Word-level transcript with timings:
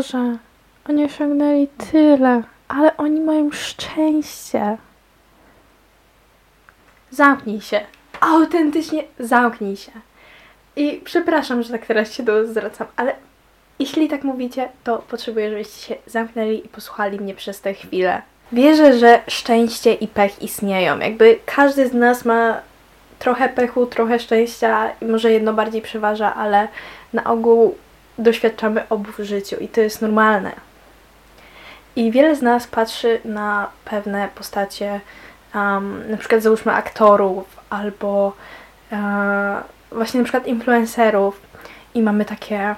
Boże, 0.00 0.36
oni 0.88 1.04
osiągnęli 1.04 1.68
tyle, 1.92 2.42
ale 2.68 2.96
oni 2.96 3.20
mają 3.20 3.50
szczęście. 3.52 4.76
Zamknij 7.10 7.60
się. 7.60 7.80
Autentycznie 8.20 9.04
zamknij 9.18 9.76
się. 9.76 9.92
I 10.76 11.00
przepraszam, 11.04 11.62
że 11.62 11.72
tak 11.72 11.86
teraz 11.86 12.12
się 12.12 12.22
do 12.22 12.34
was 12.34 12.50
zwracam, 12.50 12.86
ale 12.96 13.14
jeśli 13.78 14.08
tak 14.08 14.24
mówicie, 14.24 14.68
to 14.84 14.98
potrzebuję, 14.98 15.50
żebyście 15.50 15.80
się 15.86 15.94
zamknęli 16.06 16.66
i 16.66 16.68
posłuchali 16.68 17.20
mnie 17.20 17.34
przez 17.34 17.60
tę 17.60 17.74
chwilę. 17.74 18.22
Wierzę, 18.52 18.98
że 18.98 19.20
szczęście 19.28 19.94
i 19.94 20.08
pech 20.08 20.42
istnieją. 20.42 20.98
Jakby 20.98 21.38
każdy 21.46 21.88
z 21.88 21.94
nas 21.94 22.24
ma 22.24 22.60
trochę 23.18 23.48
pechu, 23.48 23.86
trochę 23.86 24.18
szczęścia 24.18 24.90
może 25.02 25.32
jedno 25.32 25.52
bardziej 25.52 25.82
przeważa, 25.82 26.34
ale 26.34 26.68
na 27.12 27.24
ogół 27.24 27.74
doświadczamy 28.22 28.88
obu 28.88 29.12
w 29.12 29.24
życiu 29.24 29.56
i 29.56 29.68
to 29.68 29.80
jest 29.80 30.02
normalne. 30.02 30.52
I 31.96 32.10
wiele 32.10 32.36
z 32.36 32.42
nas 32.42 32.66
patrzy 32.66 33.20
na 33.24 33.70
pewne 33.84 34.28
postacie, 34.34 35.00
um, 35.54 36.10
na 36.10 36.16
przykład 36.16 36.42
załóżmy 36.42 36.72
aktorów 36.72 37.60
albo 37.70 38.32
uh, 38.92 38.98
właśnie 39.92 40.20
na 40.20 40.24
przykład 40.24 40.46
influencerów 40.46 41.40
i 41.94 42.02
mamy 42.02 42.24
takie 42.24 42.74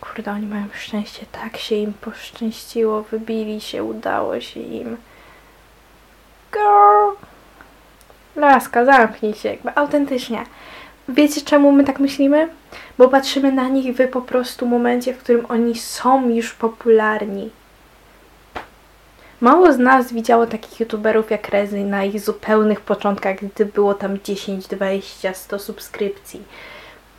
kurde, 0.00 0.32
oni 0.32 0.46
mają 0.46 0.64
szczęście, 0.74 1.26
tak 1.32 1.56
się 1.56 1.74
im 1.74 1.92
poszczęściło, 1.92 3.02
wybili 3.02 3.60
się, 3.60 3.84
udało 3.84 4.40
się 4.40 4.60
im. 4.60 4.96
Girl! 6.52 7.26
Laska, 8.36 8.84
zamknij 8.84 9.34
się, 9.34 9.48
jakby 9.48 9.76
autentycznie. 9.76 10.44
Wiecie 11.12 11.40
czemu 11.40 11.72
my 11.72 11.84
tak 11.84 12.00
myślimy? 12.00 12.48
Bo 12.98 13.08
patrzymy 13.08 13.52
na 13.52 13.68
nich 13.68 13.96
w 13.96 14.08
po 14.08 14.20
prostu 14.20 14.66
momencie, 14.66 15.14
w 15.14 15.18
którym 15.18 15.46
oni 15.48 15.74
są 15.74 16.28
już 16.28 16.54
popularni. 16.54 17.50
Mało 19.40 19.72
z 19.72 19.78
nas 19.78 20.12
widziało 20.12 20.46
takich 20.46 20.80
youtuberów 20.80 21.30
jak 21.30 21.48
Rezy 21.48 21.84
na 21.84 22.04
ich 22.04 22.20
zupełnych 22.20 22.80
początkach, 22.80 23.36
gdy 23.36 23.66
było 23.66 23.94
tam 23.94 24.18
10, 24.24 24.66
20, 24.66 25.34
100 25.34 25.58
subskrypcji. 25.58 26.42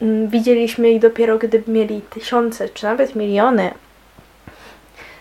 Mm, 0.01 0.27
widzieliśmy 0.27 0.89
ich 0.89 1.01
dopiero, 1.01 1.37
gdy 1.37 1.63
mieli 1.67 2.01
tysiące, 2.01 2.69
czy 2.69 2.85
nawet 2.85 3.15
miliony. 3.15 3.71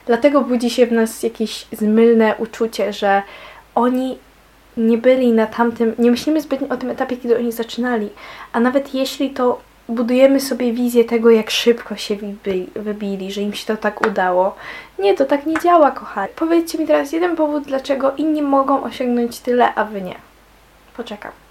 Dlatego 0.06 0.40
budzi 0.40 0.70
się 0.70 0.86
w 0.86 0.92
nas 0.92 1.22
jakieś 1.22 1.66
zmylne 1.72 2.34
uczucie, 2.38 2.92
że 2.92 3.22
oni 3.74 4.18
nie 4.76 4.98
byli 4.98 5.32
na 5.32 5.46
tamtym, 5.46 5.94
nie 5.98 6.10
myślimy 6.10 6.40
zbytnio 6.40 6.68
o 6.68 6.76
tym 6.76 6.90
etapie, 6.90 7.16
kiedy 7.16 7.38
oni 7.38 7.52
zaczynali, 7.52 8.10
a 8.52 8.60
nawet 8.60 8.94
jeśli 8.94 9.30
to 9.30 9.60
budujemy 9.88 10.40
sobie 10.40 10.72
wizję 10.72 11.04
tego, 11.04 11.30
jak 11.30 11.50
szybko 11.50 11.96
się 11.96 12.16
wybili, 12.76 13.32
że 13.32 13.40
im 13.40 13.52
się 13.52 13.66
to 13.66 13.76
tak 13.76 14.06
udało. 14.06 14.56
Nie, 14.98 15.14
to 15.14 15.24
tak 15.24 15.46
nie 15.46 15.60
działa, 15.60 15.90
kochani. 15.90 16.32
Powiedzcie 16.36 16.78
mi 16.78 16.86
teraz 16.86 17.12
jeden 17.12 17.36
powód, 17.36 17.64
dlaczego 17.64 18.12
inni 18.16 18.42
mogą 18.42 18.82
osiągnąć 18.82 19.38
tyle, 19.38 19.74
a 19.74 19.84
wy 19.84 20.02
nie. 20.02 20.14
Poczekam. 20.96 21.41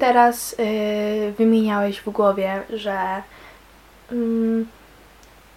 Teraz 0.00 0.56
yy, 0.58 1.32
wymieniałeś 1.32 2.00
w 2.00 2.10
głowie, 2.10 2.62
że 2.70 3.22
yy, 4.12 4.64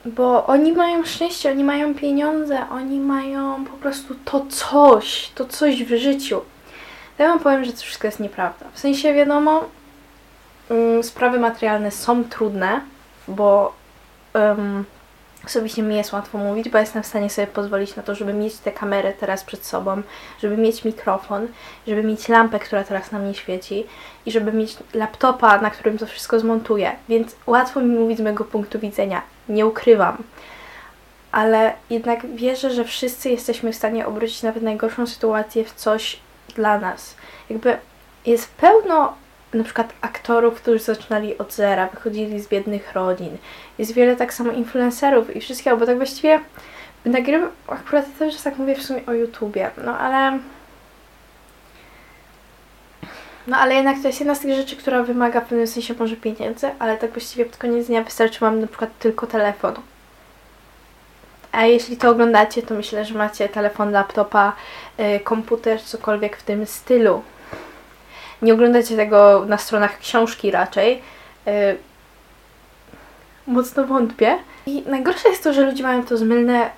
bo 0.05 0.45
oni 0.45 0.72
mają 0.72 1.05
szczęście, 1.05 1.52
oni 1.52 1.63
mają 1.63 1.95
pieniądze, 1.95 2.69
oni 2.71 2.99
mają 2.99 3.66
po 3.66 3.77
prostu 3.77 4.16
to 4.25 4.45
coś, 4.49 5.31
to 5.36 5.45
coś 5.45 5.83
w 5.83 5.97
życiu. 5.97 6.41
Ja 7.17 7.27
wam 7.27 7.39
powiem, 7.39 7.66
że 7.66 7.71
to 7.73 7.81
wszystko 7.81 8.08
jest 8.08 8.19
nieprawda. 8.19 8.66
W 8.73 8.80
sensie 8.80 9.14
wiadomo, 9.14 9.66
yy, 10.69 11.03
sprawy 11.03 11.39
materialne 11.39 11.91
są 11.91 12.23
trudne, 12.23 12.81
bo 13.27 13.73
Osobiście 15.45 15.83
mi 15.83 15.95
jest 15.95 16.14
łatwo 16.14 16.37
mówić, 16.37 16.70
bo 16.70 16.77
jestem 16.77 17.04
w 17.04 17.08
stanie 17.08 17.30
sobie 17.30 17.48
pozwolić 17.48 17.95
na 17.95 18.04
to, 18.04 18.15
żeby 18.15 18.33
mieć 18.33 18.58
tę 18.58 18.71
kamerę 18.71 19.14
teraz 19.14 19.43
przed 19.43 19.65
sobą, 19.65 20.02
żeby 20.42 20.58
mieć 20.58 20.86
mikrofon, 20.86 21.48
żeby 21.87 22.04
mieć 22.04 22.30
lampę, 22.30 22.59
która 22.59 22.83
teraz 22.83 23.11
na 23.11 23.20
mnie 23.20 23.33
świeci 23.33 23.86
i 24.26 24.31
żeby 24.31 24.54
mieć 24.54 24.77
laptopa, 24.93 25.61
na 25.61 25.70
którym 25.70 25.98
to 25.98 26.05
wszystko 26.05 26.39
zmontuję. 26.39 26.92
Więc 27.09 27.36
łatwo 27.48 27.80
mi 27.80 27.99
mówić 27.99 28.17
z 28.17 28.21
mojego 28.21 28.45
punktu 28.45 28.80
widzenia. 28.80 29.21
Nie 29.49 29.65
ukrywam. 29.65 30.17
Ale 31.31 31.73
jednak 31.89 32.36
wierzę, 32.36 32.71
że 32.71 32.83
wszyscy 32.86 33.30
jesteśmy 33.30 33.71
w 33.73 33.75
stanie 33.75 34.08
obrócić 34.08 34.43
nawet 34.43 34.64
najgorszą 34.64 35.08
sytuację 35.08 35.65
w 35.65 35.73
coś 35.73 36.20
dla 36.55 36.80
nas. 36.80 37.15
Jakby 37.49 37.77
jest 38.25 38.52
pełno 38.52 39.14
na 39.53 39.64
przykład 39.64 39.93
aktorów, 40.02 40.61
którzy 40.61 40.80
zaczynali 40.80 41.37
od 41.37 41.53
zera, 41.53 41.87
wychodzili 41.87 42.39
z 42.39 42.47
biednych 42.47 42.93
rodzin. 42.93 43.37
Jest 43.77 43.93
wiele 43.93 44.15
tak 44.15 44.33
samo 44.33 44.52
influencerów 44.52 45.36
i 45.36 45.41
wszystkiego, 45.41 45.77
bo 45.77 45.86
tak 45.86 45.97
właściwie 45.97 46.39
nagrywam, 47.05 47.49
akurat 47.67 48.05
ja 48.08 48.19
też 48.19 48.42
tak 48.42 48.58
mówię 48.58 48.75
w 48.75 48.83
sumie 48.83 49.02
o 49.08 49.13
YouTubie, 49.13 49.71
no 49.86 49.97
ale... 49.99 50.39
No 53.47 53.58
ale 53.58 53.75
jednak 53.75 54.02
to 54.02 54.08
jest 54.08 54.19
jedna 54.19 54.36
z 54.36 54.39
tych 54.39 54.55
rzeczy, 54.55 54.75
która 54.75 55.03
wymaga 55.03 55.42
w 55.42 55.47
pewnym 55.47 55.67
sensie 55.67 55.93
może 55.99 56.15
pieniędzy, 56.15 56.69
ale 56.80 56.97
tak 56.97 57.11
właściwie 57.11 57.45
pod 57.45 57.58
koniec 57.58 57.87
dnia 57.87 58.03
wystarczy 58.03 58.43
mam 58.43 58.59
na 58.59 58.67
przykład 58.67 58.89
tylko 58.99 59.27
telefon. 59.27 59.73
A 61.52 61.65
jeśli 61.65 61.97
to 61.97 62.09
oglądacie, 62.09 62.61
to 62.61 62.75
myślę, 62.75 63.05
że 63.05 63.13
macie 63.13 63.49
telefon, 63.49 63.92
laptopa, 63.92 64.53
yy, 64.97 65.19
komputer, 65.19 65.81
cokolwiek 65.81 66.37
w 66.37 66.43
tym 66.43 66.65
stylu. 66.65 67.21
Nie 68.42 68.54
oglądacie 68.54 68.95
tego 68.95 69.45
na 69.48 69.58
stronach 69.58 69.99
książki 69.99 70.52
raczej. 70.52 71.02
Yy, 71.45 71.54
mocno 73.48 73.86
wątpię. 73.86 74.38
I 74.66 74.83
najgorsze 74.86 75.30
jest 75.30 75.44
to, 75.44 75.54
że 75.54 75.61
ludzie 75.61 75.83
mają 75.83 76.05
to 76.05 76.17
zmylne 76.17 76.70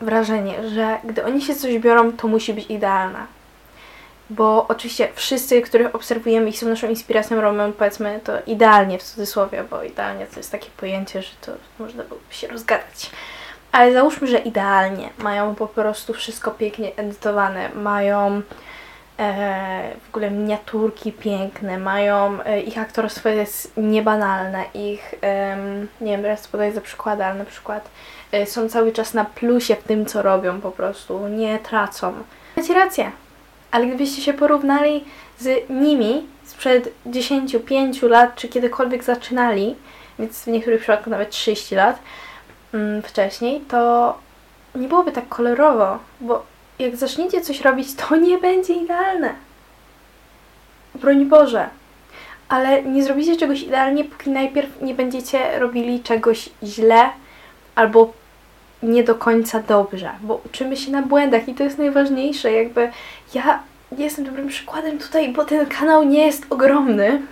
wrażenie, 0.00 0.68
że 0.68 0.98
gdy 1.04 1.24
oni 1.24 1.42
się 1.42 1.54
coś 1.54 1.78
biorą, 1.78 2.12
to 2.12 2.28
musi 2.28 2.54
być 2.54 2.70
idealna. 2.70 3.26
Bo 4.30 4.66
oczywiście 4.68 5.08
wszyscy, 5.14 5.62
których 5.62 5.94
obserwujemy 5.94 6.48
i 6.48 6.52
są 6.52 6.68
naszą 6.68 6.88
inspiracją, 6.88 7.40
robią 7.40 7.72
powiedzmy 7.72 8.20
to 8.24 8.32
idealnie 8.46 8.98
w 8.98 9.02
cudzysłowie, 9.02 9.64
bo 9.70 9.82
idealnie 9.82 10.26
to 10.26 10.36
jest 10.36 10.52
takie 10.52 10.70
pojęcie, 10.76 11.22
że 11.22 11.30
to 11.40 11.52
można 11.78 12.02
byłoby 12.04 12.34
się 12.34 12.48
rozgadać. 12.48 13.10
Ale 13.72 13.92
załóżmy, 13.92 14.26
że 14.26 14.38
idealnie. 14.38 15.10
Mają 15.18 15.54
po 15.54 15.66
prostu 15.66 16.14
wszystko 16.14 16.50
pięknie 16.50 16.96
edytowane, 16.96 17.68
mają 17.74 18.42
w 20.04 20.08
ogóle 20.08 20.30
miniaturki 20.30 21.12
piękne, 21.12 21.78
mają, 21.78 22.42
e, 22.44 22.60
ich 22.60 22.78
aktorstwo 22.78 23.28
jest 23.28 23.72
niebanalne, 23.76 24.64
ich, 24.74 25.14
nie 26.00 26.12
wiem, 26.12 26.22
teraz 26.22 26.48
podaję 26.48 26.72
za 26.72 26.80
przykład, 26.80 27.20
ale 27.20 27.34
na 27.34 27.44
przykład 27.44 27.88
e, 28.32 28.46
są 28.46 28.68
cały 28.68 28.92
czas 28.92 29.14
na 29.14 29.24
plusie 29.24 29.76
w 29.76 29.82
tym, 29.82 30.06
co 30.06 30.22
robią 30.22 30.60
po 30.60 30.70
prostu, 30.70 31.28
nie 31.28 31.58
tracą. 31.58 32.12
Macie 32.56 32.74
rację, 32.74 33.10
ale 33.70 33.86
gdybyście 33.86 34.22
się 34.22 34.32
porównali 34.32 35.04
z 35.38 35.70
nimi 35.70 36.26
sprzed 36.44 36.92
10, 37.06 37.56
5 37.66 38.02
lat, 38.02 38.34
czy 38.34 38.48
kiedykolwiek 38.48 39.04
zaczynali, 39.04 39.76
więc 40.18 40.44
w 40.44 40.46
niektórych 40.46 40.80
przypadkach 40.80 41.06
nawet 41.06 41.30
30 41.30 41.74
lat 41.74 41.98
mm, 42.74 43.02
wcześniej, 43.02 43.60
to 43.60 44.18
nie 44.74 44.88
byłoby 44.88 45.12
tak 45.12 45.28
kolorowo, 45.28 45.98
bo 46.20 46.42
jak 46.80 46.96
zaczniecie 46.96 47.40
coś 47.40 47.60
robić, 47.60 47.94
to 47.94 48.16
nie 48.28 48.38
będzie 48.38 48.74
idealne. 48.74 49.34
Broń 50.94 51.26
Boże. 51.26 51.68
Ale 52.48 52.82
nie 52.82 53.04
zrobicie 53.04 53.36
czegoś 53.36 53.62
idealnie, 53.62 54.04
póki 54.04 54.30
najpierw 54.30 54.82
nie 54.82 54.94
będziecie 54.94 55.58
robili 55.58 56.00
czegoś 56.00 56.50
źle 56.62 57.10
albo 57.74 58.12
nie 58.82 59.04
do 59.04 59.14
końca 59.14 59.60
dobrze, 59.60 60.10
bo 60.20 60.40
uczymy 60.46 60.76
się 60.76 60.90
na 60.90 61.02
błędach 61.02 61.48
i 61.48 61.54
to 61.54 61.64
jest 61.64 61.78
najważniejsze. 61.78 62.52
Jakby 62.52 62.90
ja 63.34 63.60
jestem 63.98 64.24
dobrym 64.24 64.48
przykładem 64.48 64.98
tutaj, 64.98 65.32
bo 65.32 65.44
ten 65.44 65.66
kanał 65.66 66.02
nie 66.02 66.26
jest 66.26 66.46
ogromny, 66.50 67.22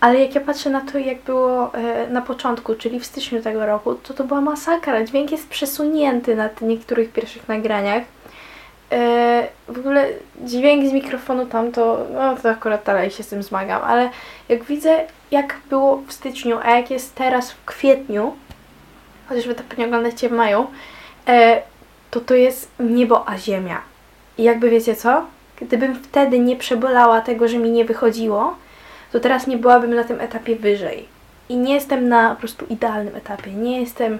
ale 0.00 0.20
jak 0.20 0.34
ja 0.34 0.40
patrzę 0.40 0.70
na 0.70 0.80
to, 0.80 0.98
jak 0.98 1.22
było 1.22 1.74
e, 1.74 2.06
na 2.10 2.22
początku, 2.22 2.74
czyli 2.74 3.00
w 3.00 3.06
styczniu 3.06 3.42
tego 3.42 3.66
roku, 3.66 3.94
to 3.94 4.14
to 4.14 4.24
była 4.24 4.40
masakra. 4.40 5.04
Dźwięk 5.04 5.30
jest 5.30 5.48
przesunięty 5.48 6.36
na 6.36 6.48
niektórych 6.62 7.12
pierwszych 7.12 7.48
nagraniach. 7.48 8.02
E, 8.92 9.48
w 9.68 9.78
ogóle 9.78 10.06
dźwięk 10.44 10.88
z 10.88 10.92
mikrofonu 10.92 11.46
tam 11.46 11.72
to, 11.72 12.06
no 12.14 12.36
to 12.36 12.50
akurat 12.50 12.84
dalej 12.84 13.10
się 13.10 13.22
z 13.22 13.28
tym 13.28 13.42
zmagam, 13.42 13.82
ale 13.82 14.10
jak 14.48 14.64
widzę 14.64 15.04
jak 15.30 15.56
było 15.68 16.02
w 16.06 16.12
styczniu, 16.12 16.58
a 16.62 16.70
jak 16.70 16.90
jest 16.90 17.14
teraz 17.14 17.52
w 17.52 17.64
kwietniu, 17.64 18.36
chociaż 19.28 19.46
wy 19.46 19.54
to 19.54 19.62
pewnie 19.68 19.86
oglądacie 19.86 20.28
w 20.28 20.32
maju, 20.32 20.66
e, 21.28 21.62
to 22.10 22.20
to 22.20 22.34
jest 22.34 22.70
niebo 22.80 23.28
a 23.28 23.38
ziemia. 23.38 23.80
I 24.38 24.42
jakby 24.42 24.70
wiecie 24.70 24.96
co? 24.96 25.26
Gdybym 25.60 25.94
wtedy 25.94 26.38
nie 26.38 26.56
przebolała 26.56 27.20
tego, 27.20 27.48
że 27.48 27.58
mi 27.58 27.70
nie 27.70 27.84
wychodziło, 27.84 28.56
to 29.12 29.20
teraz 29.20 29.46
nie 29.46 29.56
byłabym 29.56 29.94
na 29.94 30.04
tym 30.04 30.20
etapie 30.20 30.56
wyżej. 30.56 31.08
I 31.48 31.56
nie 31.56 31.74
jestem 31.74 32.08
na 32.08 32.30
po 32.30 32.36
prostu 32.36 32.66
idealnym 32.66 33.16
etapie. 33.16 33.52
Nie 33.52 33.80
jestem 33.80 34.18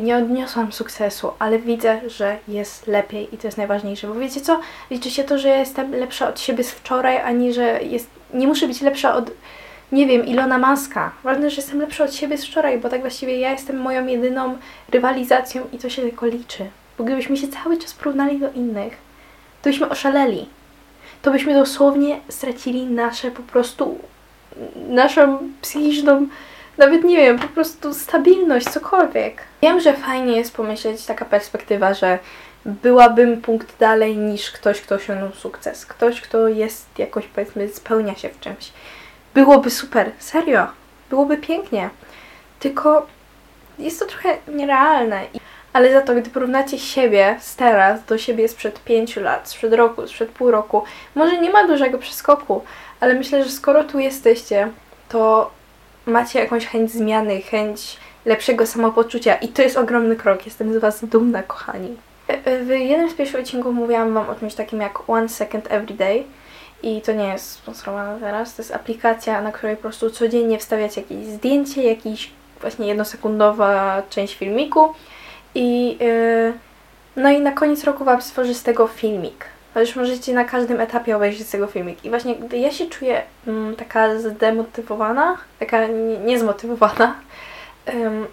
nie 0.00 0.16
odniosłam 0.16 0.72
sukcesu, 0.72 1.30
ale 1.38 1.58
widzę, 1.58 2.00
że 2.06 2.36
jest 2.48 2.86
lepiej 2.86 3.34
i 3.34 3.38
to 3.38 3.48
jest 3.48 3.58
najważniejsze. 3.58 4.06
Bo 4.06 4.14
wiecie 4.14 4.40
co? 4.40 4.60
Liczy 4.90 5.10
się 5.10 5.24
to, 5.24 5.38
że 5.38 5.48
ja 5.48 5.56
jestem 5.56 5.90
lepsza 5.94 6.28
od 6.28 6.40
siebie 6.40 6.64
z 6.64 6.70
wczoraj, 6.70 7.16
ani 7.16 7.52
że 7.52 7.82
jest... 7.82 8.10
nie 8.34 8.46
muszę 8.46 8.66
być 8.66 8.80
lepsza 8.80 9.14
od, 9.14 9.30
nie 9.92 10.06
wiem, 10.06 10.26
Ilona 10.26 10.58
Maska. 10.58 11.12
Ważne, 11.22 11.50
że 11.50 11.56
jestem 11.56 11.80
lepsza 11.80 12.04
od 12.04 12.14
siebie 12.14 12.38
z 12.38 12.44
wczoraj, 12.44 12.78
bo 12.78 12.88
tak 12.88 13.00
właściwie 13.00 13.38
ja 13.38 13.50
jestem 13.50 13.80
moją 13.80 14.06
jedyną 14.06 14.56
rywalizacją 14.90 15.62
i 15.72 15.78
to 15.78 15.88
się 15.90 16.02
tylko 16.02 16.26
liczy. 16.26 16.66
Bo 16.98 17.04
gdybyśmy 17.04 17.36
się 17.36 17.48
cały 17.48 17.78
czas 17.78 17.94
porównali 17.94 18.38
do 18.38 18.50
innych, 18.52 18.96
to 19.62 19.70
byśmy 19.70 19.88
oszaleli. 19.88 20.48
To 21.22 21.30
byśmy 21.30 21.54
dosłownie 21.54 22.20
stracili 22.28 22.86
nasze 22.86 23.30
po 23.30 23.42
prostu, 23.42 23.98
naszą 24.88 25.38
psychiczną 25.62 26.26
nawet 26.78 27.04
nie 27.04 27.16
wiem, 27.16 27.38
po 27.38 27.48
prostu 27.48 27.94
stabilność, 27.94 28.68
cokolwiek. 28.68 29.42
Wiem, 29.62 29.80
że 29.80 29.92
fajnie 29.92 30.36
jest 30.36 30.56
pomyśleć 30.56 31.06
taka 31.06 31.24
perspektywa, 31.24 31.94
że 31.94 32.18
byłabym 32.64 33.42
punkt 33.42 33.78
dalej 33.78 34.16
niż 34.16 34.50
ktoś, 34.50 34.80
kto 34.80 34.94
osiągnął 34.94 35.32
sukces. 35.32 35.86
Ktoś, 35.86 36.20
kto 36.20 36.48
jest 36.48 36.98
jakoś, 36.98 37.26
powiedzmy, 37.26 37.68
spełnia 37.68 38.14
się 38.14 38.28
w 38.28 38.40
czymś. 38.40 38.72
Byłoby 39.34 39.70
super, 39.70 40.10
serio. 40.18 40.66
Byłoby 41.10 41.36
pięknie. 41.36 41.90
Tylko 42.60 43.06
jest 43.78 44.00
to 44.00 44.06
trochę 44.06 44.36
nierealne. 44.48 45.20
Ale 45.72 45.92
za 45.92 46.00
to, 46.00 46.14
gdy 46.14 46.30
porównacie 46.30 46.78
siebie 46.78 47.36
z 47.40 47.56
teraz 47.56 48.04
do 48.04 48.18
siebie 48.18 48.48
sprzed 48.48 48.84
pięciu 48.84 49.20
lat, 49.20 49.48
sprzed 49.48 49.74
roku, 49.74 50.06
sprzed 50.06 50.30
pół 50.30 50.50
roku, 50.50 50.84
może 51.14 51.40
nie 51.40 51.50
ma 51.50 51.66
dużego 51.66 51.98
przeskoku, 51.98 52.64
ale 53.00 53.14
myślę, 53.14 53.44
że 53.44 53.50
skoro 53.50 53.84
tu 53.84 53.98
jesteście, 53.98 54.68
to 55.08 55.50
macie 56.06 56.38
jakąś 56.38 56.66
chęć 56.66 56.90
zmiany, 56.90 57.40
chęć 57.40 57.96
lepszego 58.24 58.66
samopoczucia 58.66 59.34
i 59.34 59.48
to 59.48 59.62
jest 59.62 59.76
ogromny 59.76 60.16
krok. 60.16 60.46
Jestem 60.46 60.74
z 60.74 60.76
Was 60.76 61.04
dumna, 61.04 61.42
kochani. 61.42 61.96
W 62.44 62.68
jednym 62.68 63.10
z 63.10 63.14
pierwszych 63.14 63.40
odcinków 63.40 63.74
mówiłam 63.74 64.14
Wam 64.14 64.30
o 64.30 64.34
czymś 64.34 64.54
takim 64.54 64.80
jak 64.80 65.10
One 65.10 65.28
Second 65.28 65.66
Every 65.70 65.94
Day 65.94 66.24
i 66.82 67.00
to 67.00 67.12
nie 67.12 67.24
jest 67.24 67.50
sponsorowane 67.50 68.20
teraz. 68.20 68.54
To 68.54 68.62
jest 68.62 68.74
aplikacja, 68.74 69.42
na 69.42 69.52
której 69.52 69.76
po 69.76 69.82
prostu 69.82 70.10
codziennie 70.10 70.58
wstawiacie 70.58 71.00
jakieś 71.00 71.26
zdjęcie, 71.26 71.82
jakiś 71.82 72.30
właśnie 72.60 72.86
jednosekundowa 72.86 74.02
część 74.10 74.34
filmiku 74.34 74.94
i 75.54 75.98
yy, 76.00 76.52
no 77.16 77.30
i 77.30 77.40
na 77.40 77.52
koniec 77.52 77.84
roku 77.84 78.04
Wam 78.04 78.22
stworzy 78.22 78.54
z 78.54 78.62
tego 78.62 78.86
filmik 78.86 79.44
już 79.80 79.96
możecie 79.96 80.34
na 80.34 80.44
każdym 80.44 80.80
etapie 80.80 81.16
obejrzeć 81.16 81.48
tego 81.48 81.66
filmik. 81.66 82.04
I 82.04 82.10
właśnie 82.10 82.36
gdy 82.36 82.58
ja 82.58 82.70
się 82.70 82.86
czuję 82.86 83.22
mm, 83.46 83.76
taka 83.76 84.18
zdemotywowana, 84.18 85.36
taka 85.58 85.86
niezmotywowana, 86.24 87.14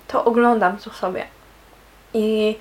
to 0.07 0.25
oglądam 0.25 0.77
to 0.77 0.89
sobie. 0.89 1.23
I 2.13 2.55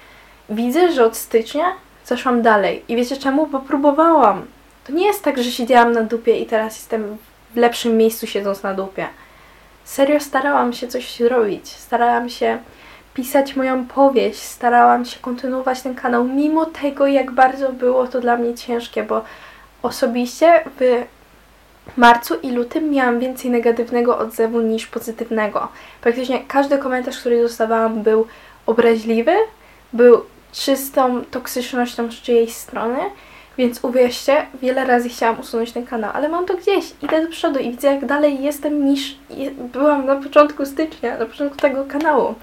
widzę, 0.51 0.93
że 0.93 1.05
od 1.05 1.17
stycznia 1.17 1.73
zeszłam 2.05 2.43
dalej. 2.43 2.85
I 2.89 2.97
wiecie 2.97 3.17
czemu? 3.17 3.47
Bo 3.47 3.59
próbowałam. 3.61 4.47
To 4.87 4.93
nie 4.93 5.07
jest 5.07 5.25
tak, 5.25 5.39
że 5.39 5.51
siedziałam 5.51 5.93
na 5.93 6.03
dupie 6.03 6.39
i 6.39 6.47
teraz 6.47 6.77
jestem 6.77 7.17
w 7.55 7.57
lepszym 7.57 7.97
miejscu 7.97 8.27
siedząc 8.27 8.63
na 8.63 8.75
dupie. 8.75 9.07
Serio 9.85 10.21
starałam 10.21 10.73
się 10.73 10.89
coś 10.89 11.17
zrobić. 11.17 11.69
Starałam 11.69 12.29
się 12.29 12.59
pisać 13.19 13.57
moją 13.57 13.87
powieść, 13.87 14.43
starałam 14.43 15.05
się 15.05 15.19
kontynuować 15.21 15.83
ten 15.83 15.95
kanał, 15.95 16.25
mimo 16.25 16.67
tego, 16.67 17.07
jak 17.07 17.31
bardzo 17.31 17.73
było 17.73 18.07
to 18.07 18.21
dla 18.21 18.37
mnie 18.37 18.55
ciężkie, 18.55 19.03
bo 19.03 19.25
osobiście 19.83 20.65
w 20.81 21.05
marcu 21.97 22.35
i 22.35 22.51
lutym 22.51 22.91
miałam 22.91 23.21
więcej 23.21 23.51
negatywnego 23.51 24.19
odzewu 24.19 24.61
niż 24.61 24.87
pozytywnego. 24.87 25.69
Praktycznie 26.01 26.41
każdy 26.49 26.79
komentarz, 26.79 27.21
który 27.21 27.43
dostawałam, 27.43 28.03
był 28.03 28.27
obraźliwy, 28.67 29.33
był 29.93 30.25
czystą 30.53 31.25
toksycznością 31.25 32.13
z 32.13 32.15
czyjejś 32.15 32.55
strony, 32.55 32.99
więc 33.57 33.85
uwierzcie, 33.85 34.47
wiele 34.63 34.85
razy 34.85 35.09
chciałam 35.09 35.41
usunąć 35.41 35.73
ten 35.73 35.87
kanał, 35.87 36.11
ale 36.15 36.29
mam 36.29 36.47
to 36.47 36.57
gdzieś, 36.57 36.85
idę 37.03 37.23
do 37.23 37.31
przodu 37.31 37.59
i 37.59 37.71
widzę, 37.71 37.89
jak 37.89 38.07
dalej 38.07 38.43
jestem 38.43 38.87
niż 38.87 39.19
byłam 39.59 40.07
na 40.07 40.17
początku 40.17 40.67
stycznia, 40.67 41.19
na 41.19 41.27
początku 41.27 41.57
tego 41.57 41.85
kanału. 41.85 42.35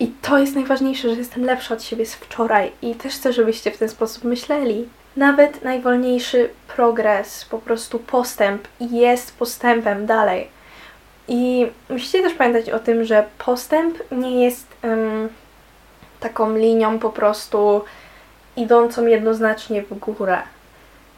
I 0.00 0.08
to 0.22 0.38
jest 0.38 0.54
najważniejsze, 0.54 1.10
że 1.10 1.16
jestem 1.16 1.44
lepsza 1.44 1.74
od 1.74 1.82
siebie 1.82 2.06
z 2.06 2.14
wczoraj 2.14 2.72
i 2.82 2.94
też 2.94 3.14
chcę, 3.14 3.32
żebyście 3.32 3.70
w 3.70 3.78
ten 3.78 3.88
sposób 3.88 4.24
myśleli. 4.24 4.88
Nawet 5.16 5.64
najwolniejszy 5.64 6.50
progres, 6.76 7.44
po 7.44 7.58
prostu 7.58 7.98
postęp 7.98 8.68
jest 8.80 9.36
postępem 9.36 10.06
dalej. 10.06 10.48
I 11.28 11.66
musicie 11.90 12.22
też 12.22 12.34
pamiętać 12.34 12.70
o 12.70 12.78
tym, 12.78 13.04
że 13.04 13.24
postęp 13.38 13.98
nie 14.12 14.44
jest 14.44 14.66
um, 14.82 15.28
taką 16.20 16.56
linią 16.56 16.98
po 16.98 17.10
prostu 17.10 17.84
idącą 18.56 19.06
jednoznacznie 19.06 19.82
w 19.82 19.98
górę. 19.98 20.38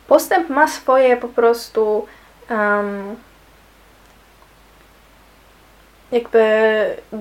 Postęp 0.08 0.48
ma 0.48 0.68
swoje 0.68 1.16
po 1.16 1.28
prostu 1.28 2.06
um, 2.50 3.16
jakby 6.12 6.44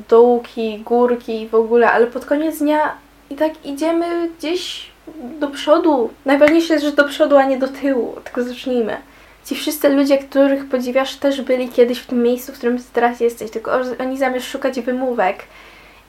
dołki, 0.09 0.79
górki 0.79 1.47
w 1.47 1.55
ogóle, 1.55 1.91
ale 1.91 2.07
pod 2.07 2.25
koniec 2.25 2.59
dnia 2.59 2.97
i 3.29 3.35
tak 3.35 3.65
idziemy 3.65 4.29
gdzieś 4.37 4.91
do 5.39 5.47
przodu. 5.47 6.09
Najważniejsze 6.25 6.73
jest, 6.73 6.85
że 6.85 6.91
do 6.91 7.03
przodu, 7.03 7.37
a 7.37 7.43
nie 7.43 7.57
do 7.57 7.67
tyłu. 7.67 8.15
Tylko 8.23 8.43
zacznijmy. 8.43 8.97
Ci 9.45 9.55
wszyscy 9.55 9.89
ludzie, 9.89 10.17
których 10.17 10.69
podziwiasz, 10.69 11.15
też 11.15 11.41
byli 11.41 11.69
kiedyś 11.69 11.99
w 11.99 12.05
tym 12.05 12.23
miejscu, 12.23 12.51
w 12.51 12.57
którym 12.57 12.77
teraz 12.93 13.19
jesteś, 13.19 13.51
tylko 13.51 13.71
oni 13.99 14.17
zamiast 14.17 14.45
szukać 14.45 14.81
wymówek 14.81 15.43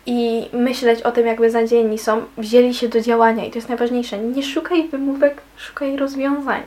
i 0.06 0.48
myśleć 0.52 1.02
o 1.02 1.12
tym, 1.12 1.26
jak 1.26 1.40
beznadziejni 1.40 1.98
są, 1.98 2.22
wzięli 2.38 2.74
się 2.74 2.88
do 2.88 3.00
działania 3.00 3.44
i 3.44 3.50
to 3.50 3.58
jest 3.58 3.68
najważniejsze. 3.68 4.18
Nie 4.18 4.42
szukaj 4.42 4.88
wymówek, 4.88 5.40
szukaj 5.56 5.96
rozwiązań. 5.96 6.62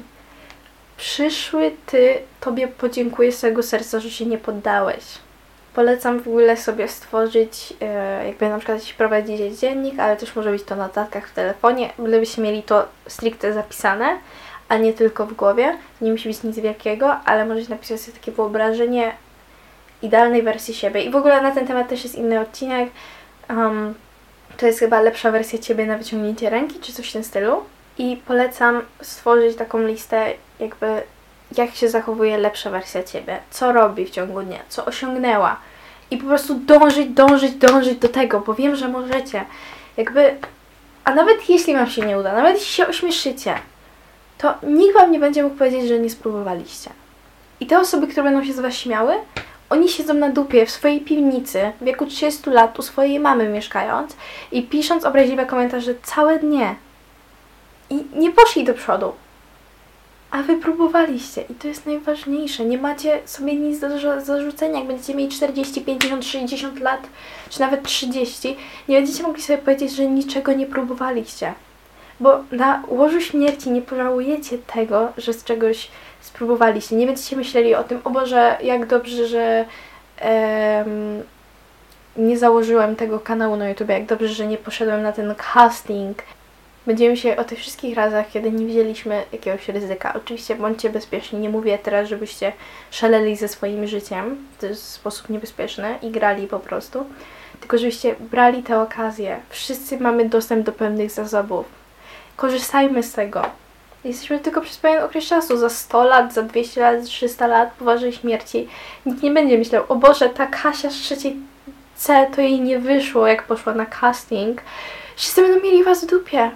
Przyszły 0.97 1.71
ty 1.85 2.13
tobie 2.39 2.67
podziękuję 2.67 3.31
z 3.31 3.39
całego 3.39 3.63
serca, 3.63 3.99
że 3.99 4.09
się 4.09 4.25
nie 4.25 4.37
poddałeś 4.37 5.03
polecam 5.77 6.19
w 6.19 6.27
ogóle 6.27 6.57
sobie 6.57 6.87
stworzyć, 6.87 7.73
e, 7.81 8.27
jakby 8.27 8.49
na 8.49 8.57
przykład 8.57 8.81
prowadzić 8.97 9.59
dziennik, 9.59 9.99
ale 9.99 10.17
też 10.17 10.35
może 10.35 10.51
być 10.51 10.63
to 10.63 10.75
na 10.75 10.83
notatkach 10.83 11.29
w 11.29 11.33
telefonie, 11.33 11.93
gdybyście 11.99 12.41
mieli 12.41 12.63
to 12.63 12.87
stricte 13.07 13.53
zapisane, 13.53 14.17
a 14.69 14.77
nie 14.77 14.93
tylko 14.93 15.25
w 15.25 15.33
głowie. 15.33 15.77
Nie 16.01 16.11
musi 16.11 16.29
być 16.29 16.43
nic 16.43 16.59
wielkiego, 16.59 17.15
ale 17.25 17.45
możecie 17.45 17.69
napisać 17.69 18.01
sobie 18.01 18.17
takie 18.17 18.31
wyobrażenie 18.31 19.11
idealnej 20.01 20.43
wersji 20.43 20.73
siebie. 20.73 21.01
I 21.03 21.11
w 21.11 21.15
ogóle 21.15 21.41
na 21.41 21.51
ten 21.51 21.67
temat 21.67 21.89
też 21.89 22.03
jest 22.03 22.15
inny 22.15 22.39
odcinek. 22.39 22.89
Um, 23.49 23.93
to 24.57 24.65
jest 24.65 24.79
chyba 24.79 25.01
lepsza 25.01 25.31
wersja 25.31 25.59
Ciebie 25.59 25.85
na 25.85 25.97
wyciągnięcie 25.97 26.49
ręki, 26.49 26.79
czy 26.79 26.93
coś 26.93 27.09
w 27.09 27.13
tym 27.13 27.23
stylu. 27.23 27.63
I 27.97 28.21
polecam 28.27 28.81
stworzyć 29.01 29.57
taką 29.57 29.79
listę 29.79 30.33
jakby 30.59 31.01
jak 31.57 31.75
się 31.75 31.89
zachowuje 31.89 32.37
lepsza 32.37 32.69
wersja 32.69 33.03
Ciebie, 33.03 33.39
co 33.49 33.71
robi 33.71 34.05
w 34.05 34.09
ciągu 34.09 34.41
dnia, 34.41 34.59
co 34.69 34.85
osiągnęła. 34.85 35.59
I 36.11 36.17
po 36.17 36.27
prostu 36.27 36.55
dążyć, 36.55 37.09
dążyć, 37.09 37.51
dążyć 37.51 37.97
do 37.97 38.09
tego, 38.09 38.39
bo 38.39 38.53
wiem, 38.53 38.75
że 38.75 38.87
możecie. 38.87 39.45
Jakby, 39.97 40.37
a 41.03 41.13
nawet 41.13 41.49
jeśli 41.49 41.73
Wam 41.73 41.89
się 41.89 42.01
nie 42.01 42.19
uda, 42.19 42.33
nawet 42.33 42.53
jeśli 42.53 42.73
się 42.73 42.87
ośmieszycie, 42.87 43.55
to 44.37 44.53
nikt 44.63 44.93
Wam 44.93 45.11
nie 45.11 45.19
będzie 45.19 45.43
mógł 45.43 45.55
powiedzieć, 45.55 45.87
że 45.87 45.99
nie 45.99 46.09
spróbowaliście. 46.09 46.89
I 47.59 47.67
te 47.67 47.79
osoby, 47.79 48.07
które 48.07 48.23
będą 48.23 48.45
się 48.45 48.53
z 48.53 48.59
Was 48.59 48.73
śmiały, 48.73 49.13
oni 49.69 49.89
siedzą 49.89 50.13
na 50.13 50.29
dupie 50.29 50.65
w 50.65 50.71
swojej 50.71 51.01
piwnicy 51.01 51.71
w 51.81 51.85
wieku 51.85 52.05
30 52.05 52.49
lat 52.49 52.79
u 52.79 52.81
swojej 52.81 53.19
mamy 53.19 53.49
mieszkając 53.49 54.15
i 54.51 54.63
pisząc 54.63 55.05
obraźliwe 55.05 55.45
komentarze 55.45 55.95
całe 56.03 56.39
dnie. 56.39 56.75
I 57.89 58.05
nie 58.15 58.31
poszli 58.31 58.63
do 58.63 58.73
przodu. 58.73 59.13
A 60.31 60.43
wy 60.43 60.57
próbowaliście 60.57 61.41
i 61.41 61.53
to 61.53 61.67
jest 61.67 61.85
najważniejsze. 61.85 62.65
Nie 62.65 62.77
macie 62.77 63.19
sobie 63.25 63.55
nic 63.55 63.79
do 63.79 63.87
zarzucenia. 64.21 64.79
Jak 64.79 64.87
będziecie 64.87 65.15
mieli 65.15 65.31
40, 65.31 65.81
50, 65.81 66.25
60 66.25 66.79
lat, 66.79 67.01
czy 67.49 67.59
nawet 67.59 67.83
30, 67.83 68.57
nie 68.87 68.97
będziecie 68.97 69.23
mogli 69.23 69.41
sobie 69.41 69.59
powiedzieć, 69.59 69.91
że 69.91 70.05
niczego 70.05 70.53
nie 70.53 70.65
próbowaliście. 70.65 71.53
Bo 72.19 72.39
na 72.51 72.83
łożu 72.87 73.21
śmierci 73.21 73.71
nie 73.71 73.81
pożałujecie 73.81 74.57
tego, 74.57 75.13
że 75.17 75.33
z 75.33 75.43
czegoś 75.43 75.87
spróbowaliście. 76.21 76.95
Nie 76.95 77.05
będziecie 77.05 77.35
myśleli 77.35 77.75
o 77.75 77.83
tym, 77.83 78.01
o 78.03 78.09
Boże, 78.09 78.57
jak 78.63 78.85
dobrze, 78.85 79.27
że 79.27 79.65
em, 80.19 81.23
nie 82.17 82.37
założyłem 82.37 82.95
tego 82.95 83.19
kanału 83.19 83.55
na 83.55 83.69
YouTube, 83.69 83.89
jak 83.89 84.05
dobrze, 84.05 84.27
że 84.27 84.47
nie 84.47 84.57
poszedłem 84.57 85.03
na 85.03 85.11
ten 85.11 85.35
casting, 85.53 86.23
Będziemy 86.87 87.17
się 87.17 87.37
o 87.37 87.43
tych 87.43 87.59
wszystkich 87.59 87.95
razach, 87.95 88.29
kiedy 88.29 88.51
nie 88.51 88.65
wzięliśmy 88.65 89.23
jakiegoś 89.31 89.67
ryzyka. 89.67 90.13
Oczywiście 90.13 90.55
bądźcie 90.55 90.89
bezpieczni. 90.89 91.39
Nie 91.39 91.49
mówię 91.49 91.77
teraz, 91.83 92.09
żebyście 92.09 92.53
szaleli 92.91 93.35
ze 93.35 93.47
swoim 93.47 93.87
życiem 93.87 94.47
w 94.61 94.75
sposób 94.75 95.29
niebezpieczny 95.29 95.95
i 96.01 96.11
grali 96.11 96.47
po 96.47 96.59
prostu. 96.59 97.05
Tylko 97.59 97.77
żebyście 97.77 98.15
brali 98.19 98.63
te 98.63 98.81
okazje. 98.81 99.39
Wszyscy 99.49 99.97
mamy 99.97 100.29
dostęp 100.29 100.65
do 100.65 100.71
pewnych 100.71 101.11
zasobów. 101.11 101.65
Korzystajmy 102.35 103.03
z 103.03 103.13
tego. 103.13 103.41
Jesteśmy 104.03 104.39
tylko 104.39 104.61
przez 104.61 104.77
pewien 104.77 105.03
okres 105.03 105.25
czasu. 105.25 105.57
Za 105.57 105.69
100 105.69 106.03
lat, 106.03 106.33
za 106.33 106.43
200 106.43 106.81
lat, 106.81 107.03
300 107.03 107.47
lat 107.47 107.73
poważnej 107.73 108.13
śmierci 108.13 108.67
nikt 109.05 109.23
nie 109.23 109.31
będzie 109.31 109.57
myślał, 109.57 109.83
o 109.89 109.95
Boże, 109.95 110.29
ta 110.29 110.45
Kasia 110.45 110.89
z 110.89 110.93
trzeciej 110.93 111.35
C 111.95 112.27
to 112.35 112.41
jej 112.41 112.61
nie 112.61 112.79
wyszło, 112.79 113.27
jak 113.27 113.43
poszła 113.43 113.73
na 113.73 113.85
casting. 113.85 114.61
Wszyscy 115.15 115.41
będą 115.41 115.63
mieli 115.63 115.83
was 115.83 116.05
w 116.05 116.07
dupie. 116.09 116.51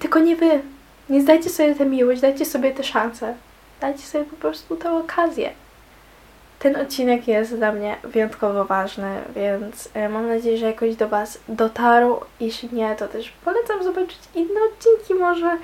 Tylko 0.00 0.18
nie 0.18 0.36
wy. 0.36 0.60
Nie 1.08 1.22
zdajcie 1.22 1.50
sobie 1.50 1.74
tę 1.74 1.86
miłość, 1.86 2.20
dajcie 2.20 2.44
sobie 2.44 2.70
tę 2.70 2.84
szansę. 2.84 3.34
Dajcie 3.80 4.02
sobie 4.02 4.24
po 4.24 4.36
prostu 4.36 4.76
tę 4.76 4.92
okazję. 4.92 5.50
Ten 6.58 6.76
odcinek 6.76 7.28
jest 7.28 7.56
dla 7.56 7.72
mnie 7.72 7.96
wyjątkowo 8.04 8.64
ważny, 8.64 9.22
więc 9.36 9.88
e, 9.94 10.08
mam 10.08 10.28
nadzieję, 10.28 10.58
że 10.58 10.66
jakoś 10.66 10.96
do 10.96 11.08
Was 11.08 11.38
dotarł. 11.48 12.20
Jeśli 12.40 12.68
nie, 12.72 12.96
to 12.96 13.08
też 13.08 13.32
polecam 13.44 13.82
zobaczyć 13.82 14.18
inne 14.34 14.60
odcinki, 14.72 15.14
może, 15.14 15.56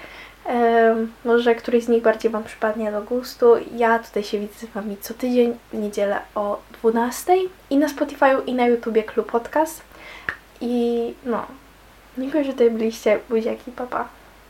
e, 0.47 0.97
może 1.25 1.55
któryś 1.55 1.85
z 1.85 1.89
nich 1.89 2.03
bardziej 2.03 2.31
Wam 2.31 2.45
przypadnie 2.45 2.93
do 2.93 3.03
gustu. 3.03 3.55
Ja 3.77 3.99
tutaj 3.99 4.25
się 4.25 4.39
widzę 4.39 4.55
z 4.55 4.75
Wami 4.75 4.97
co 5.01 5.15
tydzień 5.15 5.55
w 5.73 5.79
niedzielę 5.79 6.21
o 6.35 6.61
12 6.83 7.33
i 7.71 7.77
na 7.77 7.87
Spotify'u 7.87 8.41
i 8.47 8.55
na 8.55 8.67
YouTubie 8.67 9.03
Klub 9.03 9.31
Podcast. 9.31 9.83
I 10.61 11.15
no, 11.25 11.47
dziękuję, 12.19 12.45
że 12.45 12.53
tutaj 12.53 12.71
byliście. 12.71 13.19
Buziaki, 13.29 13.73
papa. 13.73 14.16